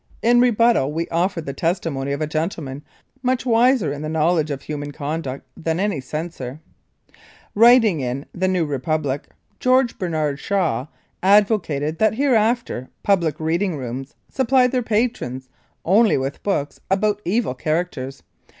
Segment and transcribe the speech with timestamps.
[0.23, 2.83] In rebuttal we offer the testimony of a gentleman
[3.21, 6.59] much wiser in the knowledge of human conduct than any censor.
[7.53, 9.27] Writing in "The New Republic,"
[9.59, 10.87] George Bernard Shaw
[11.21, 15.49] advocated that hereafter public reading rooms supply their patrons
[15.85, 18.23] only with books about evil characters.